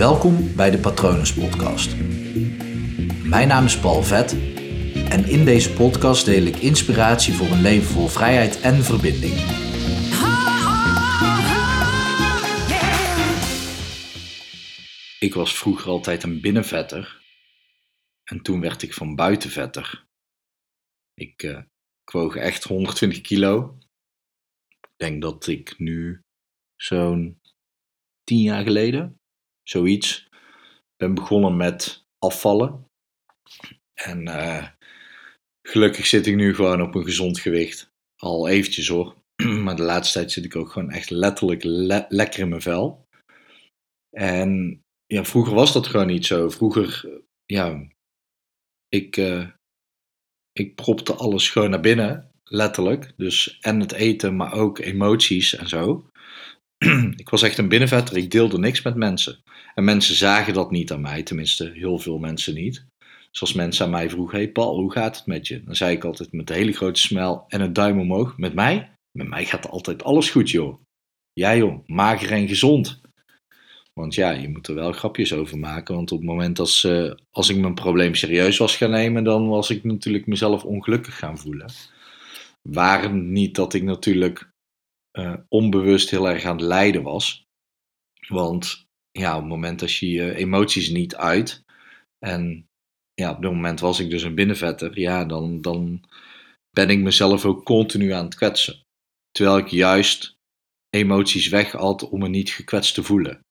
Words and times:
Welkom 0.00 0.56
bij 0.56 0.70
de 0.70 0.78
Patronus 0.78 1.34
Podcast. 1.34 1.96
Mijn 3.24 3.48
naam 3.48 3.64
is 3.64 3.80
Paul 3.80 4.02
Vet 4.02 4.32
en 5.10 5.24
in 5.24 5.44
deze 5.44 5.72
podcast 5.72 6.24
deel 6.24 6.42
ik 6.42 6.56
inspiratie 6.56 7.34
voor 7.34 7.46
een 7.46 7.60
leven 7.60 7.88
vol 7.88 8.06
vrijheid 8.08 8.60
en 8.60 8.74
verbinding. 8.74 9.34
Ik 15.18 15.34
was 15.34 15.58
vroeger 15.58 15.90
altijd 15.90 16.22
een 16.22 16.40
binnenvetter 16.40 17.22
en 18.24 18.42
toen 18.42 18.60
werd 18.60 18.82
ik 18.82 18.94
van 18.94 19.14
buitenvetter. 19.14 20.06
Ik, 21.14 21.42
uh, 21.42 22.36
echt 22.36 22.64
120 22.64 23.20
kilo. 23.20 23.78
Ik 24.68 24.92
denk 24.96 25.22
dat 25.22 25.46
ik 25.46 25.78
nu 25.78 26.22
zo'n 26.76 27.40
10 28.24 28.42
jaar 28.42 28.62
geleden 28.62 29.19
zoiets. 29.70 30.28
Ben 30.96 31.14
begonnen 31.14 31.56
met 31.56 32.04
afvallen. 32.18 32.84
En 33.94 34.26
uh, 34.26 34.66
gelukkig 35.68 36.06
zit 36.06 36.26
ik 36.26 36.34
nu 36.34 36.54
gewoon 36.54 36.82
op 36.82 36.94
een 36.94 37.04
gezond 37.04 37.40
gewicht. 37.40 37.90
Al 38.16 38.48
eventjes 38.48 38.88
hoor. 38.88 39.16
maar 39.64 39.76
de 39.76 39.82
laatste 39.82 40.18
tijd 40.18 40.32
zit 40.32 40.44
ik 40.44 40.56
ook 40.56 40.70
gewoon 40.70 40.90
echt 40.90 41.10
letterlijk 41.10 41.62
le 41.62 42.06
lekker 42.08 42.40
in 42.40 42.48
mijn 42.48 42.62
vel. 42.62 43.08
En 44.10 44.82
ja, 45.06 45.24
vroeger 45.24 45.54
was 45.54 45.72
dat 45.72 45.86
gewoon 45.86 46.06
niet 46.06 46.26
zo. 46.26 46.48
Vroeger, 46.48 47.20
ja, 47.44 47.88
ik, 48.88 49.16
uh, 49.16 49.48
ik 50.52 50.74
propte 50.74 51.14
alles 51.14 51.50
gewoon 51.50 51.70
naar 51.70 51.80
binnen, 51.80 52.30
letterlijk. 52.44 53.12
Dus 53.16 53.58
en 53.60 53.80
het 53.80 53.92
eten, 53.92 54.36
maar 54.36 54.52
ook 54.52 54.78
emoties 54.78 55.54
en 55.54 55.68
zo. 55.68 56.09
Ik 57.16 57.28
was 57.28 57.42
echt 57.42 57.58
een 57.58 57.68
binnenvetter, 57.68 58.16
ik 58.16 58.30
deelde 58.30 58.58
niks 58.58 58.82
met 58.82 58.96
mensen. 58.96 59.42
En 59.74 59.84
mensen 59.84 60.14
zagen 60.14 60.54
dat 60.54 60.70
niet 60.70 60.92
aan 60.92 61.00
mij, 61.00 61.22
tenminste 61.22 61.72
heel 61.74 61.98
veel 61.98 62.18
mensen 62.18 62.54
niet. 62.54 62.84
Dus 63.30 63.40
als 63.40 63.52
mensen 63.52 63.84
aan 63.84 63.90
mij 63.90 64.10
vroegen, 64.10 64.38
hey 64.38 64.50
Paul, 64.50 64.78
hoe 64.78 64.92
gaat 64.92 65.16
het 65.16 65.26
met 65.26 65.46
je? 65.46 65.64
Dan 65.64 65.76
zei 65.76 65.96
ik 65.96 66.04
altijd 66.04 66.32
met 66.32 66.50
een 66.50 66.56
hele 66.56 66.72
grote 66.72 67.00
smel 67.00 67.44
en 67.48 67.60
een 67.60 67.72
duim 67.72 68.00
omhoog, 68.00 68.38
met 68.38 68.54
mij? 68.54 68.90
Met 69.18 69.28
mij 69.28 69.44
gaat 69.44 69.68
altijd 69.68 70.02
alles 70.02 70.30
goed 70.30 70.50
joh. 70.50 70.80
Ja 71.32 71.56
joh, 71.56 71.86
mager 71.86 72.32
en 72.32 72.48
gezond. 72.48 73.00
Want 73.92 74.14
ja, 74.14 74.30
je 74.30 74.48
moet 74.48 74.68
er 74.68 74.74
wel 74.74 74.92
grapjes 74.92 75.32
over 75.32 75.58
maken. 75.58 75.94
Want 75.94 76.12
op 76.12 76.18
het 76.18 76.26
moment 76.26 76.58
als, 76.58 76.88
als 77.30 77.48
ik 77.48 77.56
mijn 77.56 77.74
probleem 77.74 78.14
serieus 78.14 78.58
was 78.58 78.76
gaan 78.76 78.90
nemen, 78.90 79.24
dan 79.24 79.48
was 79.48 79.70
ik 79.70 79.84
natuurlijk 79.84 80.26
mezelf 80.26 80.64
ongelukkig 80.64 81.18
gaan 81.18 81.38
voelen. 81.38 81.72
Waren 82.68 83.32
niet 83.32 83.54
dat 83.54 83.74
ik 83.74 83.82
natuurlijk 83.82 84.50
uh, 85.12 85.34
onbewust 85.48 86.10
heel 86.10 86.28
erg 86.28 86.44
aan 86.44 86.56
het 86.56 86.66
lijden 86.66 87.02
was. 87.02 87.46
Want 88.28 88.88
ja, 89.10 89.34
op 89.34 89.40
het 89.40 89.50
moment 89.50 89.80
dat 89.80 89.92
je 89.92 90.10
je 90.10 90.34
emoties 90.34 90.88
niet 90.88 91.16
uit. 91.16 91.64
En 92.18 92.68
ja, 93.14 93.30
op 93.30 93.42
dat 93.42 93.52
moment 93.52 93.80
was 93.80 94.00
ik 94.00 94.10
dus 94.10 94.22
een 94.22 94.34
binnenvetter. 94.34 94.98
Ja, 95.00 95.24
dan, 95.24 95.60
dan 95.60 96.04
ben 96.70 96.90
ik 96.90 96.98
mezelf 96.98 97.44
ook 97.44 97.64
continu 97.64 98.12
aan 98.12 98.24
het 98.24 98.34
kwetsen. 98.34 98.82
Terwijl 99.30 99.58
ik 99.58 99.68
juist 99.68 100.38
emoties 100.90 101.48
weg 101.48 101.72
had 101.72 102.08
om 102.08 102.18
me 102.18 102.28
niet 102.28 102.50
gekwetst 102.50 102.94
te 102.94 103.02
voelen. 103.02 103.44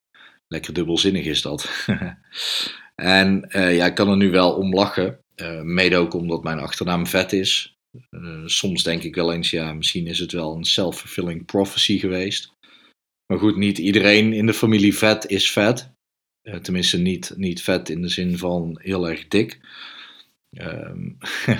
Lekker 0.47 0.73
dubbelzinnig 0.73 1.25
is 1.25 1.41
dat. 1.41 1.87
en 2.95 3.45
uh, 3.49 3.75
ja, 3.75 3.85
ik 3.85 3.95
kan 3.95 4.09
er 4.09 4.17
nu 4.17 4.31
wel 4.31 4.53
om 4.53 4.73
lachen. 4.73 5.19
Uh, 5.35 5.61
mede 5.61 5.97
ook 5.97 6.13
omdat 6.13 6.43
mijn 6.43 6.59
achternaam 6.59 7.07
vet 7.07 7.33
is. 7.33 7.78
Uh, 8.09 8.45
soms 8.45 8.83
denk 8.83 9.03
ik 9.03 9.15
wel 9.15 9.33
eens, 9.33 9.49
ja, 9.49 9.73
misschien 9.73 10.07
is 10.07 10.19
het 10.19 10.31
wel 10.31 10.55
een 10.55 10.63
self-fulfilling 10.63 11.45
prophecy 11.45 11.99
geweest. 11.99 12.51
Maar 13.25 13.39
goed, 13.39 13.55
niet 13.55 13.77
iedereen 13.77 14.33
in 14.33 14.45
de 14.45 14.53
familie 14.53 14.95
vet 14.95 15.25
is 15.25 15.51
vet. 15.51 15.91
Uh, 16.43 16.55
tenminste, 16.55 16.97
niet, 16.97 17.33
niet 17.35 17.61
vet 17.61 17.89
in 17.89 18.01
de 18.01 18.09
zin 18.09 18.37
van 18.37 18.79
heel 18.81 19.09
erg 19.09 19.27
dik. 19.27 19.59
Um, 20.49 21.17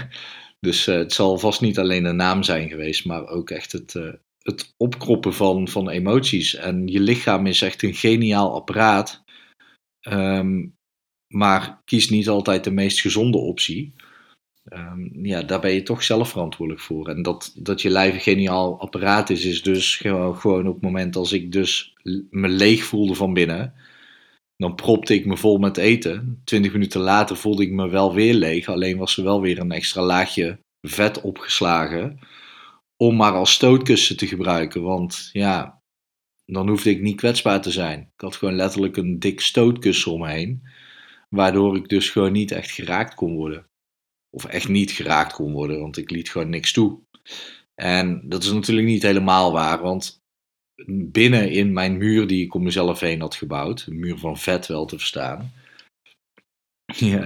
dus 0.68 0.88
uh, 0.88 0.96
het 0.96 1.14
zal 1.14 1.38
vast 1.38 1.62
niet 1.62 1.80
alleen 1.80 2.04
de 2.04 2.12
naam 2.12 2.44
zijn 2.44 2.70
geweest, 2.70 3.06
maar 3.06 3.28
ook 3.28 3.50
echt 3.50 3.72
het, 3.72 3.94
het 4.40 4.74
opkroppen 4.78 5.34
van, 5.34 5.68
van 5.68 5.90
emoties. 5.90 6.56
En 6.56 6.88
je 6.88 7.00
lichaam 7.00 7.46
is 7.46 7.62
echt 7.62 7.84
een 7.84 7.96
geniaal 7.96 8.54
apparaat. 8.54 9.24
Um, 10.08 10.78
maar 11.34 11.82
kies 11.86 12.10
niet 12.10 12.30
altijd 12.30 12.64
de 12.64 12.72
meest 12.72 13.02
gezonde 13.02 13.38
optie. 13.38 13.94
Um, 14.74 15.26
ja, 15.26 15.44
daar 15.44 15.60
ben 15.60 15.74
je 15.74 15.84
toch 15.84 16.04
zelf 16.04 16.30
verantwoordelijk 16.30 16.84
voor. 16.84 17.08
En 17.08 17.22
dat, 17.22 17.54
dat 17.56 17.82
je 17.82 17.90
lijf 17.90 18.14
een 18.14 18.20
geniaal 18.20 18.80
apparaat 18.80 19.30
is, 19.30 19.46
is 19.46 19.64
dus 19.64 19.96
gewoon, 19.96 20.36
gewoon 20.36 20.68
op 20.68 20.74
het 20.74 20.84
moment 20.84 21.16
als 21.16 21.32
ik 21.32 21.52
dus 21.52 21.94
me 22.30 22.48
leeg 22.48 22.84
voelde 22.84 23.16
van 23.16 23.34
binnen, 23.34 23.74
dan 24.56 24.76
propte 24.76 25.14
ik 25.14 25.26
me 25.26 25.38
vol 25.38 25.58
met 25.58 25.78
eten. 25.78 26.42
Twintig 26.44 26.74
minuten 26.74 27.02
later 27.02 27.38
voelde 27.38 27.64
ik 27.64 27.72
me 27.72 27.90
wel 27.90 28.14
weer 28.14 28.34
leeg, 28.34 28.68
alleen 28.68 28.98
was 28.98 29.18
er 29.18 29.24
wel 29.24 29.42
weer 29.42 29.60
een 29.60 29.72
extra 29.72 30.02
laagje 30.02 30.60
vet 30.82 31.22
opgeslagen, 31.22 32.20
om 32.98 33.16
maar 33.16 33.34
als 33.34 33.52
stootkussen 33.52 34.18
te 34.18 34.28
gebruiken. 34.28 34.82
Want 34.82 35.30
ja, 35.32 35.82
dan 36.46 36.70
hoefde 36.70 36.90
ik 36.90 37.02
niet 37.02 37.18
kwetsbaar 37.18 37.62
te 37.62 37.72
zijn. 37.72 38.00
Ik 38.00 38.22
had 38.22 38.36
gewoon 38.36 38.56
letterlijk 38.56 38.98
een 38.98 39.20
dik 39.20 39.42
stootkussen 39.42 40.12
omheen, 40.12 40.62
waardoor 41.30 41.76
ik 41.76 41.90
dus 41.90 42.10
gewoon 42.10 42.32
niet 42.32 42.52
echt 42.52 42.72
geraakt 42.72 43.14
kon 43.14 43.36
worden 43.36 43.69
of 44.30 44.46
echt 44.46 44.68
niet 44.68 44.92
geraakt 44.92 45.34
kon 45.34 45.54
worden, 45.54 45.80
want 45.80 45.98
ik 45.98 46.10
liet 46.10 46.30
gewoon 46.30 46.50
niks 46.50 46.72
toe. 46.72 47.00
En 47.76 48.22
dat 48.24 48.44
is 48.44 48.52
natuurlijk 48.52 48.88
niet 48.88 49.04
helemaal 49.04 49.52
waar, 49.52 49.82
want 49.82 50.22
binnen 50.88 51.52
in 51.52 51.74
mijn 51.74 51.98
muur 51.98 52.28
die 52.28 52.46
ik 52.46 52.54
om 52.54 52.64
mezelf 52.64 53.00
heen 53.00 53.22
had 53.22 53.36
gebouwd, 53.36 53.86
een 53.88 54.00
muur 54.00 54.18
van 54.18 54.38
vet 54.38 54.68
wel 54.68 54.86
te 54.86 54.98
verstaan. 54.98 55.52
Ja, 56.96 57.24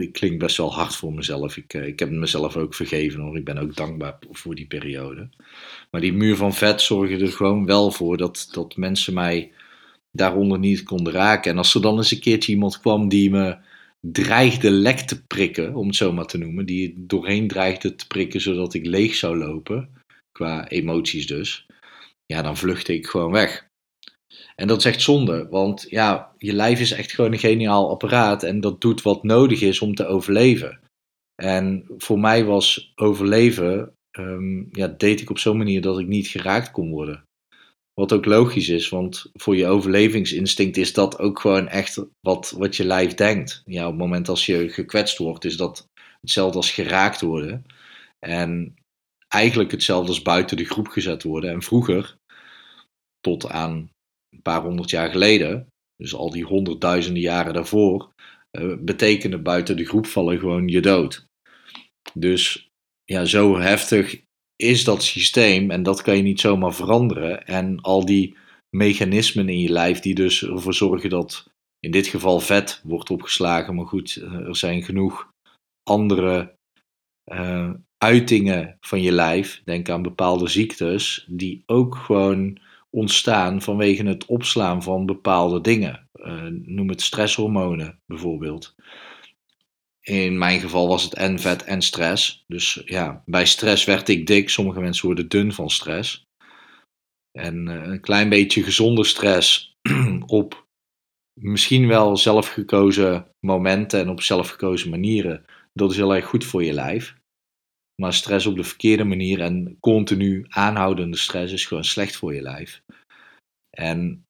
ik 0.00 0.12
klink 0.12 0.38
best 0.38 0.56
wel 0.56 0.74
hard 0.74 0.96
voor 0.96 1.12
mezelf. 1.12 1.56
Ik, 1.56 1.74
eh, 1.74 1.86
ik 1.86 1.98
heb 1.98 2.10
mezelf 2.10 2.56
ook 2.56 2.74
vergeven 2.74 3.20
hoor. 3.20 3.36
Ik 3.36 3.44
ben 3.44 3.58
ook 3.58 3.76
dankbaar 3.76 4.18
voor 4.30 4.54
die 4.54 4.66
periode. 4.66 5.28
Maar 5.90 6.00
die 6.00 6.12
muur 6.12 6.36
van 6.36 6.54
vet 6.54 6.80
zorgde 6.80 7.24
er 7.24 7.32
gewoon 7.32 7.66
wel 7.66 7.90
voor 7.90 8.16
dat, 8.16 8.48
dat 8.52 8.76
mensen 8.76 9.14
mij 9.14 9.52
daaronder 10.12 10.58
niet 10.58 10.82
konden 10.82 11.12
raken. 11.12 11.50
En 11.50 11.58
als 11.58 11.74
er 11.74 11.80
dan 11.80 11.96
eens 11.96 12.10
een 12.10 12.20
keertje 12.20 12.52
iemand 12.52 12.80
kwam 12.80 13.08
die 13.08 13.30
me 13.30 13.56
dreigde 14.00 14.70
lek 14.70 14.98
te 14.98 15.24
prikken, 15.26 15.74
om 15.74 15.86
het 15.86 15.96
zo 15.96 16.12
maar 16.12 16.26
te 16.26 16.38
noemen, 16.38 16.66
die 16.66 16.94
doorheen 16.96 17.48
dreigde 17.48 17.94
te 17.94 18.06
prikken 18.06 18.40
zodat 18.40 18.74
ik 18.74 18.86
leeg 18.86 19.14
zou 19.14 19.36
lopen, 19.36 19.90
qua 20.32 20.68
emoties 20.68 21.26
dus, 21.26 21.66
ja, 22.26 22.42
dan 22.42 22.56
vluchtte 22.56 22.94
ik 22.94 23.06
gewoon 23.06 23.32
weg. 23.32 23.66
En 24.56 24.66
dat 24.66 24.78
is 24.78 24.84
echt 24.84 25.02
zonde, 25.02 25.48
want 25.48 25.86
ja, 25.88 26.34
je 26.38 26.52
lijf 26.52 26.80
is 26.80 26.90
echt 26.90 27.12
gewoon 27.12 27.32
een 27.32 27.38
geniaal 27.38 27.90
apparaat 27.90 28.42
en 28.42 28.60
dat 28.60 28.80
doet 28.80 29.02
wat 29.02 29.22
nodig 29.22 29.60
is 29.60 29.80
om 29.80 29.94
te 29.94 30.06
overleven. 30.06 30.78
En 31.42 31.84
voor 31.96 32.20
mij 32.20 32.44
was 32.44 32.92
overleven, 32.94 33.92
um, 34.18 34.68
ja, 34.72 34.86
deed 34.88 35.20
ik 35.20 35.30
op 35.30 35.38
zo'n 35.38 35.56
manier 35.56 35.80
dat 35.80 35.98
ik 35.98 36.06
niet 36.06 36.26
geraakt 36.26 36.70
kon 36.70 36.90
worden. 36.90 37.25
Wat 38.00 38.12
ook 38.12 38.24
logisch 38.24 38.68
is, 38.68 38.88
want 38.88 39.30
voor 39.32 39.56
je 39.56 39.66
overlevingsinstinct 39.66 40.76
is 40.76 40.92
dat 40.92 41.18
ook 41.18 41.40
gewoon 41.40 41.68
echt 41.68 42.04
wat, 42.20 42.50
wat 42.50 42.76
je 42.76 42.84
lijf 42.84 43.14
denkt. 43.14 43.62
Ja, 43.64 43.84
op 43.84 43.90
het 43.90 44.00
moment 44.00 44.28
als 44.28 44.46
je 44.46 44.68
gekwetst 44.68 45.18
wordt, 45.18 45.44
is 45.44 45.56
dat 45.56 45.88
hetzelfde 46.20 46.56
als 46.56 46.70
geraakt 46.70 47.20
worden. 47.20 47.64
En 48.18 48.74
eigenlijk 49.28 49.70
hetzelfde 49.70 50.08
als 50.08 50.22
buiten 50.22 50.56
de 50.56 50.64
groep 50.64 50.88
gezet 50.88 51.22
worden. 51.22 51.50
En 51.50 51.62
vroeger, 51.62 52.16
tot 53.20 53.48
aan 53.48 53.90
een 54.30 54.42
paar 54.42 54.62
honderd 54.62 54.90
jaar 54.90 55.10
geleden, 55.10 55.66
dus 55.96 56.14
al 56.14 56.30
die 56.30 56.44
honderdduizenden 56.44 57.22
jaren 57.22 57.54
daarvoor, 57.54 58.12
uh, 58.58 58.76
betekende 58.78 59.38
buiten 59.38 59.76
de 59.76 59.84
groep 59.84 60.06
vallen 60.06 60.38
gewoon 60.38 60.68
je 60.68 60.80
dood. 60.80 61.26
Dus 62.14 62.68
ja, 63.04 63.24
zo 63.24 63.58
heftig 63.58 64.25
is 64.56 64.84
dat 64.84 65.02
systeem 65.02 65.70
en 65.70 65.82
dat 65.82 66.02
kan 66.02 66.16
je 66.16 66.22
niet 66.22 66.40
zomaar 66.40 66.74
veranderen. 66.74 67.46
En 67.46 67.80
al 67.80 68.04
die 68.04 68.36
mechanismen 68.70 69.48
in 69.48 69.60
je 69.60 69.72
lijf 69.72 70.00
die 70.00 70.14
dus 70.14 70.42
ervoor 70.42 70.74
zorgen 70.74 71.10
dat 71.10 71.50
in 71.80 71.90
dit 71.90 72.06
geval 72.06 72.40
vet 72.40 72.80
wordt 72.84 73.10
opgeslagen, 73.10 73.74
maar 73.74 73.86
goed, 73.86 74.16
eh, 74.16 74.32
er 74.32 74.56
zijn 74.56 74.82
genoeg 74.82 75.34
andere 75.82 76.54
uh, 77.32 77.70
uitingen 77.98 78.76
van 78.80 79.02
je 79.02 79.12
lijf, 79.12 79.62
denk 79.64 79.88
aan 79.88 80.02
bepaalde 80.02 80.48
ziektes, 80.48 81.26
die 81.28 81.62
ook 81.66 81.94
gewoon 81.94 82.58
ontstaan 82.90 83.62
vanwege 83.62 84.06
het 84.06 84.26
opslaan 84.26 84.82
van 84.82 85.06
bepaalde 85.06 85.60
dingen. 85.60 86.08
Uh, 86.14 86.46
noem 86.50 86.88
het 86.88 87.02
stresshormonen 87.02 88.00
bijvoorbeeld. 88.06 88.74
In 90.08 90.38
mijn 90.38 90.60
geval 90.60 90.88
was 90.88 91.02
het 91.02 91.14
en 91.14 91.38
vet 91.38 91.64
en 91.64 91.82
stress. 91.82 92.44
Dus 92.46 92.82
ja, 92.84 93.22
bij 93.24 93.46
stress 93.46 93.84
werd 93.84 94.08
ik 94.08 94.26
dik. 94.26 94.48
Sommige 94.48 94.80
mensen 94.80 95.06
worden 95.06 95.28
dun 95.28 95.52
van 95.52 95.70
stress. 95.70 96.24
En 97.38 97.68
uh, 97.68 97.86
een 97.86 98.00
klein 98.00 98.28
beetje 98.28 98.62
gezonde 98.62 99.04
stress 99.04 99.74
op 100.26 100.66
misschien 101.40 101.86
wel 101.86 102.16
zelfgekozen 102.16 103.30
momenten 103.46 104.00
en 104.00 104.08
op 104.08 104.22
zelfgekozen 104.22 104.90
manieren. 104.90 105.44
Dat 105.72 105.90
is 105.90 105.96
heel 105.96 106.14
erg 106.14 106.26
goed 106.26 106.44
voor 106.44 106.64
je 106.64 106.72
lijf. 106.72 107.16
Maar 108.02 108.12
stress 108.12 108.46
op 108.46 108.56
de 108.56 108.64
verkeerde 108.64 109.04
manier 109.04 109.40
en 109.40 109.76
continu 109.80 110.44
aanhoudende 110.48 111.16
stress 111.16 111.52
is 111.52 111.66
gewoon 111.66 111.84
slecht 111.84 112.16
voor 112.16 112.34
je 112.34 112.42
lijf. 112.42 112.82
En 113.70 114.25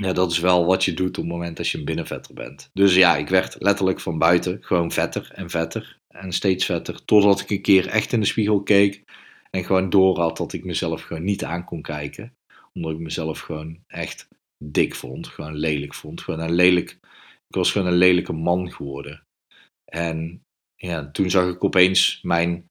ja, 0.00 0.12
dat 0.12 0.30
is 0.30 0.38
wel 0.38 0.66
wat 0.66 0.84
je 0.84 0.94
doet 0.94 1.08
op 1.08 1.24
het 1.24 1.32
moment 1.32 1.56
dat 1.56 1.68
je 1.68 1.78
een 1.78 1.84
binnenvetter 1.84 2.34
bent. 2.34 2.70
Dus 2.72 2.94
ja, 2.94 3.16
ik 3.16 3.28
werd 3.28 3.56
letterlijk 3.58 4.00
van 4.00 4.18
buiten 4.18 4.58
gewoon 4.60 4.92
vetter 4.92 5.30
en 5.32 5.50
vetter 5.50 5.98
en 6.08 6.32
steeds 6.32 6.64
vetter. 6.64 7.04
Totdat 7.04 7.40
ik 7.40 7.50
een 7.50 7.62
keer 7.62 7.88
echt 7.88 8.12
in 8.12 8.20
de 8.20 8.26
spiegel 8.26 8.62
keek 8.62 9.04
en 9.50 9.64
gewoon 9.64 9.90
door 9.90 10.18
had 10.18 10.36
dat 10.36 10.52
ik 10.52 10.64
mezelf 10.64 11.02
gewoon 11.02 11.24
niet 11.24 11.44
aan 11.44 11.64
kon 11.64 11.82
kijken. 11.82 12.34
Omdat 12.72 12.92
ik 12.92 12.98
mezelf 12.98 13.40
gewoon 13.40 13.78
echt 13.86 14.28
dik 14.64 14.94
vond, 14.94 15.26
gewoon 15.26 15.54
lelijk 15.54 15.94
vond. 15.94 16.20
Gewoon 16.20 16.40
een 16.40 16.54
lelijk, 16.54 16.90
ik 17.48 17.54
was 17.54 17.72
gewoon 17.72 17.86
een 17.86 17.98
lelijke 17.98 18.32
man 18.32 18.72
geworden. 18.72 19.22
En 19.84 20.42
ja, 20.76 21.10
toen 21.10 21.30
zag 21.30 21.48
ik 21.48 21.64
opeens 21.64 22.20
mijn 22.22 22.68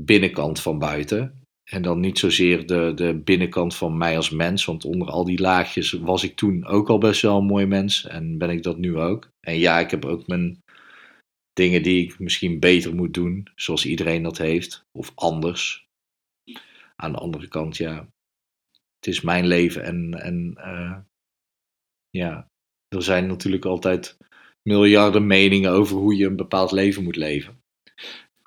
binnenkant 0.00 0.60
van 0.60 0.78
buiten. 0.78 1.43
En 1.64 1.82
dan 1.82 2.00
niet 2.00 2.18
zozeer 2.18 2.66
de, 2.66 2.92
de 2.94 3.14
binnenkant 3.14 3.76
van 3.76 3.96
mij 3.96 4.16
als 4.16 4.30
mens. 4.30 4.64
Want 4.64 4.84
onder 4.84 5.08
al 5.08 5.24
die 5.24 5.40
laagjes 5.40 5.92
was 5.92 6.24
ik 6.24 6.36
toen 6.36 6.66
ook 6.66 6.88
al 6.88 6.98
best 6.98 7.22
wel 7.22 7.38
een 7.38 7.44
mooi 7.44 7.66
mens. 7.66 8.06
En 8.06 8.38
ben 8.38 8.50
ik 8.50 8.62
dat 8.62 8.78
nu 8.78 8.98
ook. 8.98 9.30
En 9.40 9.58
ja, 9.58 9.78
ik 9.78 9.90
heb 9.90 10.04
ook 10.04 10.26
mijn 10.26 10.62
dingen 11.52 11.82
die 11.82 12.04
ik 12.04 12.18
misschien 12.18 12.60
beter 12.60 12.94
moet 12.94 13.14
doen. 13.14 13.48
Zoals 13.54 13.86
iedereen 13.86 14.22
dat 14.22 14.38
heeft. 14.38 14.84
Of 14.92 15.12
anders. 15.14 15.86
Aan 16.96 17.12
de 17.12 17.18
andere 17.18 17.48
kant, 17.48 17.76
ja. 17.76 18.08
Het 18.96 19.06
is 19.06 19.20
mijn 19.20 19.46
leven. 19.46 19.84
En, 19.84 20.14
en 20.14 20.54
uh, 20.56 20.96
ja, 22.10 22.48
er 22.88 23.02
zijn 23.02 23.26
natuurlijk 23.26 23.64
altijd 23.64 24.16
miljarden 24.62 25.26
meningen 25.26 25.70
over 25.70 25.96
hoe 25.96 26.16
je 26.16 26.26
een 26.26 26.36
bepaald 26.36 26.72
leven 26.72 27.04
moet 27.04 27.16
leven. 27.16 27.62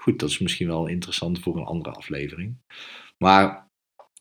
Goed, 0.07 0.19
dat 0.19 0.29
is 0.29 0.39
misschien 0.39 0.67
wel 0.67 0.87
interessant 0.87 1.39
voor 1.39 1.57
een 1.57 1.65
andere 1.65 1.95
aflevering. 1.95 2.57
Maar 3.17 3.69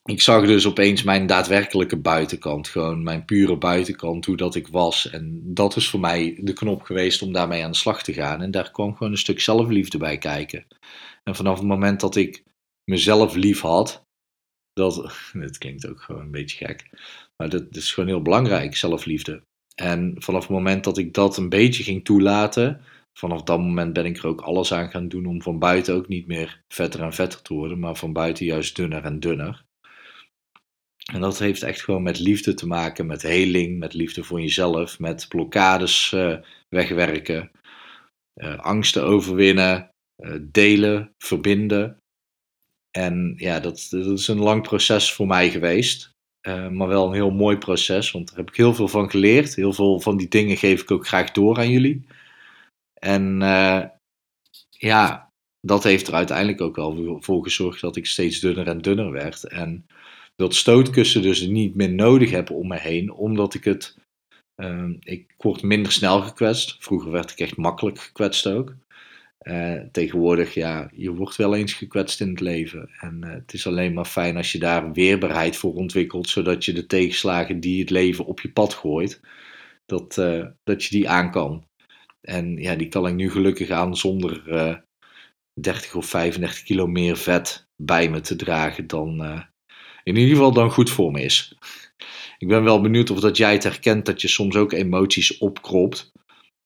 ik 0.04 0.20
zag 0.20 0.46
dus 0.46 0.66
opeens 0.66 1.02
mijn 1.02 1.26
daadwerkelijke 1.26 1.96
buitenkant, 1.96 2.68
gewoon 2.68 3.02
mijn 3.02 3.24
pure 3.24 3.56
buitenkant, 3.58 4.24
hoe 4.24 4.36
dat 4.36 4.54
ik 4.54 4.68
was. 4.68 5.10
En 5.10 5.40
dat 5.54 5.76
is 5.76 5.88
voor 5.88 6.00
mij 6.00 6.38
de 6.40 6.52
knop 6.52 6.82
geweest 6.82 7.22
om 7.22 7.32
daarmee 7.32 7.64
aan 7.64 7.70
de 7.70 7.76
slag 7.76 8.02
te 8.02 8.12
gaan. 8.12 8.42
En 8.42 8.50
daar 8.50 8.70
kwam 8.70 8.96
gewoon 8.96 9.12
een 9.12 9.18
stuk 9.18 9.40
zelfliefde 9.40 9.98
bij 9.98 10.18
kijken. 10.18 10.66
En 11.24 11.34
vanaf 11.36 11.58
het 11.58 11.66
moment 11.66 12.00
dat 12.00 12.16
ik 12.16 12.42
mezelf 12.84 13.34
lief 13.34 13.60
had, 13.60 14.02
dat, 14.72 15.12
dit 15.32 15.58
klinkt 15.58 15.88
ook 15.88 16.02
gewoon 16.02 16.22
een 16.22 16.30
beetje 16.30 16.66
gek, 16.66 16.90
maar 17.36 17.48
dat, 17.48 17.72
dat 17.72 17.82
is 17.82 17.92
gewoon 17.92 18.08
heel 18.08 18.22
belangrijk, 18.22 18.76
zelfliefde. 18.76 19.42
En 19.74 20.14
vanaf 20.18 20.42
het 20.42 20.50
moment 20.50 20.84
dat 20.84 20.98
ik 20.98 21.14
dat 21.14 21.36
een 21.36 21.48
beetje 21.48 21.82
ging 21.82 22.04
toelaten, 22.04 22.80
vanaf 23.16 23.42
dat 23.42 23.58
moment 23.58 23.92
ben 23.92 24.04
ik 24.04 24.16
er 24.16 24.26
ook 24.26 24.40
alles 24.40 24.72
aan 24.72 24.90
gaan 24.90 25.08
doen 25.08 25.26
om 25.26 25.42
van 25.42 25.58
buiten 25.58 25.94
ook 25.94 26.08
niet 26.08 26.26
meer 26.26 26.64
vetter 26.68 27.02
en 27.02 27.12
vetter 27.12 27.42
te 27.42 27.54
worden, 27.54 27.78
maar 27.78 27.96
van 27.96 28.12
buiten 28.12 28.46
juist 28.46 28.76
dunner 28.76 29.04
en 29.04 29.20
dunner. 29.20 29.64
En 31.12 31.20
dat 31.20 31.38
heeft 31.38 31.62
echt 31.62 31.82
gewoon 31.82 32.02
met 32.02 32.18
liefde 32.18 32.54
te 32.54 32.66
maken, 32.66 33.06
met 33.06 33.22
heling, 33.22 33.78
met 33.78 33.94
liefde 33.94 34.24
voor 34.24 34.40
jezelf, 34.40 34.98
met 34.98 35.26
blokkades 35.28 36.12
uh, 36.12 36.36
wegwerken, 36.68 37.50
uh, 38.34 38.58
angsten 38.58 39.04
overwinnen, 39.04 39.90
uh, 40.16 40.36
delen, 40.42 41.14
verbinden. 41.18 42.02
En 42.90 43.34
ja, 43.36 43.60
dat, 43.60 43.86
dat, 43.90 44.18
is 44.18 44.28
een 44.28 44.38
lang 44.38 44.62
proces 44.62 45.12
voor 45.12 45.26
mij 45.26 45.50
geweest. 45.50 46.14
maar 46.70 46.88
wel 46.88 47.06
een 47.06 47.14
heel 47.14 47.30
mooi 47.30 47.58
proces, 47.58 48.10
want 48.10 48.28
daar 48.28 48.36
heb 48.36 48.48
ik 48.48 48.56
heel 48.56 48.74
veel 48.74 48.88
van 48.88 49.10
geleerd. 49.10 49.54
Heel 49.54 49.72
veel 49.72 50.00
van 50.00 50.16
die 50.16 50.28
dingen 50.28 50.56
geef 50.56 50.82
ik 50.82 50.90
ook 50.90 51.06
graag 51.06 51.30
door 51.30 51.58
aan 51.58 51.70
jullie. 51.70 52.06
En 52.98 53.40
uh, 53.40 53.82
ja, 54.70 55.32
dat 55.60 55.84
heeft 55.84 56.08
er 56.08 56.14
uiteindelijk 56.14 56.60
ook 56.60 56.76
wel 56.76 57.18
voor 57.20 57.42
gezorgd 57.42 57.80
dat 57.80 57.96
ik 57.96 58.06
steeds 58.06 58.40
dunner 58.40 58.66
en 58.66 58.78
dunner 58.78 59.10
werd. 59.10 59.44
En 59.44 59.86
dat 60.36 60.54
stootkussen 60.54 61.22
dus 61.22 61.46
niet 61.46 61.74
meer 61.74 61.92
nodig 61.92 62.30
heb 62.30 62.50
om 62.50 62.68
me 62.68 62.78
heen, 62.78 63.12
omdat 63.12 63.54
ik 63.54 63.64
het. 63.64 63.96
Uh, 64.56 64.90
ik 65.00 65.34
word 65.36 65.62
minder 65.62 65.92
snel 65.92 66.20
gekwetst. 66.20 66.76
Vroeger 66.78 67.10
werd 67.10 67.30
ik 67.30 67.38
echt 67.38 67.56
makkelijk 67.56 67.98
gekwetst 67.98 68.46
ook. 68.46 68.74
Uh, 69.42 69.80
tegenwoordig, 69.92 70.54
ja, 70.54 70.90
je 70.92 71.10
wordt 71.10 71.36
wel 71.36 71.54
eens 71.54 71.72
gekwetst 71.72 72.20
in 72.20 72.28
het 72.28 72.40
leven. 72.40 72.90
En 73.00 73.20
uh, 73.24 73.30
het 73.30 73.52
is 73.52 73.66
alleen 73.66 73.92
maar 73.92 74.04
fijn 74.04 74.36
als 74.36 74.52
je 74.52 74.58
daar 74.58 74.92
weerbaarheid 74.92 75.56
voor 75.56 75.74
ontwikkelt, 75.74 76.28
zodat 76.28 76.64
je 76.64 76.72
de 76.72 76.86
tegenslagen 76.86 77.60
die 77.60 77.80
het 77.80 77.90
leven 77.90 78.26
op 78.26 78.40
je 78.40 78.52
pad 78.52 78.74
gooit, 78.74 79.20
dat, 79.86 80.14
dat 80.64 80.84
je 80.84 80.88
die 80.90 81.08
aan 81.08 81.30
kan. 81.30 81.64
En 82.26 82.56
ja, 82.56 82.74
die 82.74 82.88
kan 82.88 83.06
ik 83.06 83.14
nu 83.14 83.30
gelukkig 83.30 83.70
aan 83.70 83.96
zonder 83.96 84.42
uh, 84.48 84.70
eh, 84.70 84.76
30 85.60 85.94
of 85.94 86.06
35 86.06 86.62
kilo 86.62 86.86
meer 86.86 87.16
vet 87.16 87.66
bij 87.82 88.10
me 88.10 88.20
te 88.20 88.36
dragen 88.36 88.86
dan 88.86 89.22
uh, 89.22 89.40
in 90.02 90.16
ieder 90.16 90.34
geval 90.36 90.52
dan 90.52 90.70
goed 90.70 90.90
voor 90.90 91.12
me 91.12 91.22
is. 91.22 91.54
Ik 92.38 92.48
ben 92.48 92.64
wel 92.64 92.80
benieuwd 92.80 93.10
of 93.10 93.20
dat 93.20 93.36
jij 93.36 93.52
het 93.52 93.62
herkent 93.62 94.06
dat 94.06 94.20
je 94.20 94.28
soms 94.28 94.56
ook 94.56 94.72
emoties 94.72 95.38
opkropt. 95.38 96.12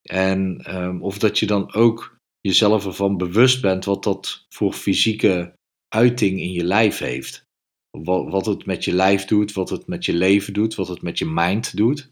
En 0.02 0.64
um, 0.76 1.02
of 1.02 1.18
dat 1.18 1.38
je 1.38 1.46
dan 1.46 1.74
ook 1.74 2.16
jezelf 2.40 2.86
ervan 2.86 3.16
bewust 3.16 3.60
bent 3.60 3.84
wat 3.84 4.04
dat 4.04 4.46
voor 4.48 4.72
fysieke 4.72 5.52
uiting 5.88 6.40
in 6.40 6.52
je 6.52 6.64
lijf 6.64 6.98
heeft. 6.98 7.44
Wat, 7.98 8.30
wat 8.30 8.46
het 8.46 8.66
met 8.66 8.84
je 8.84 8.92
lijf 8.92 9.24
doet, 9.24 9.52
wat 9.52 9.70
het 9.70 9.86
met 9.86 10.04
je 10.04 10.12
leven 10.12 10.52
doet, 10.52 10.74
wat 10.74 10.88
het 10.88 11.02
met 11.02 11.18
je 11.18 11.26
mind 11.26 11.76
doet. 11.76 12.10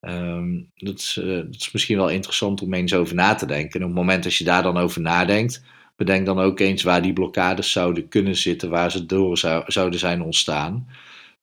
Um, 0.00 0.70
dat, 0.74 0.98
is, 0.98 1.18
uh, 1.22 1.36
dat, 1.36 1.54
is, 1.54 1.70
misschien 1.70 1.96
wel 1.96 2.08
interessant 2.10 2.62
om 2.62 2.74
eens 2.74 2.94
over 2.94 3.14
na 3.14 3.34
te 3.34 3.46
denken. 3.46 3.80
En 3.80 3.86
op 3.86 3.92
het 3.92 3.98
moment 3.98 4.22
dat 4.22 4.34
je 4.34 4.44
daar 4.44 4.62
dan 4.62 4.76
over 4.76 5.00
nadenkt, 5.00 5.62
bedenk 5.96 6.26
dan 6.26 6.38
ook 6.38 6.60
eens 6.60 6.82
waar 6.82 7.02
die 7.02 7.12
blokkades 7.12 7.72
zouden 7.72 8.08
kunnen 8.08 8.36
zitten, 8.36 8.70
waar 8.70 8.90
ze 8.90 9.06
door 9.06 9.38
zou, 9.38 9.64
zouden 9.66 9.98
zijn 9.98 10.22
ontstaan. 10.22 10.88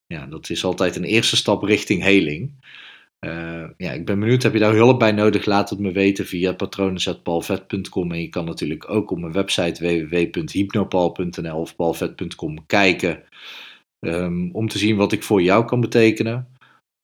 Ja, 0.07 0.25
dat 0.25 0.49
is 0.49 0.63
altijd 0.63 0.95
een 0.95 1.03
eerste 1.03 1.35
stap 1.35 1.63
richting 1.63 2.03
heling. 2.03 2.51
Uh, 3.19 3.63
ja, 3.77 3.91
ik 3.91 4.05
ben 4.05 4.19
benieuwd, 4.19 4.43
heb 4.43 4.53
je 4.53 4.59
daar 4.59 4.73
hulp 4.73 4.99
bij 4.99 5.11
nodig? 5.11 5.45
Laat 5.45 5.69
het 5.69 5.79
me 5.79 5.91
weten 5.91 6.25
via 6.25 6.53
patronen.palvet.com. 6.53 8.11
En 8.11 8.21
je 8.21 8.29
kan 8.29 8.45
natuurlijk 8.45 8.89
ook 8.89 9.11
op 9.11 9.19
mijn 9.19 9.33
website 9.33 10.07
www.hypnopal.nl 10.07 11.59
of 11.59 11.75
palvet.com 11.75 12.65
kijken 12.65 13.23
um, 13.99 14.49
om 14.51 14.67
te 14.67 14.77
zien 14.77 14.95
wat 14.95 15.11
ik 15.11 15.23
voor 15.23 15.41
jou 15.41 15.65
kan 15.65 15.81
betekenen. 15.81 16.54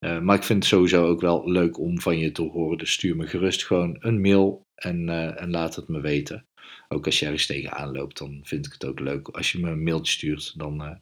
Uh, 0.06 0.20
maar 0.20 0.36
ik 0.36 0.44
vind 0.44 0.64
het 0.64 0.72
sowieso 0.74 1.06
ook 1.06 1.22
wel 1.22 1.50
leuk 1.50 1.80
om 1.80 2.00
van 2.00 2.18
je 2.18 2.32
te 2.32 2.42
horen. 2.42 2.78
Dus 2.78 2.92
stuur 2.92 3.16
me 3.16 3.28
gerust 3.28 3.66
gewoon 3.66 3.98
een 4.00 4.22
mail 4.22 4.68
en, 4.76 5.08
uh, 5.08 5.42
en 5.42 5.50
laat 5.50 5.76
het 5.76 5.88
me 5.88 6.02
weten. 6.02 6.48
Ook 6.88 7.06
als 7.06 7.20
je 7.20 7.26
ergens 7.26 7.46
tegenaan 7.46 7.92
loopt, 7.92 8.18
dan 8.18 8.40
vind 8.44 8.66
ik 8.66 8.72
het 8.72 8.86
ook 8.86 9.00
leuk. 9.00 9.28
Als 9.28 9.52
je 9.52 9.60
me 9.60 9.70
een 9.70 9.84
mailtje 9.84 10.12
stuurt, 10.12 10.58
dan, 10.58 10.82
uh, 10.82 10.96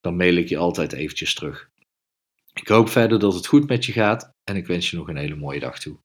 dan 0.00 0.16
mail 0.16 0.34
ik 0.36 0.48
je 0.48 0.56
altijd 0.56 0.92
eventjes 0.92 1.34
terug. 1.34 1.70
Ik 2.54 2.68
hoop 2.68 2.88
verder 2.88 3.18
dat 3.18 3.34
het 3.34 3.46
goed 3.46 3.68
met 3.68 3.84
je 3.84 3.92
gaat 3.92 4.32
en 4.44 4.56
ik 4.56 4.66
wens 4.66 4.90
je 4.90 4.96
nog 4.96 5.08
een 5.08 5.16
hele 5.16 5.36
mooie 5.36 5.60
dag 5.60 5.78
toe. 5.78 5.98